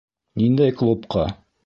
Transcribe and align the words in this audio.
Ниндәй 0.43 0.73
клубҡа? 0.81 1.27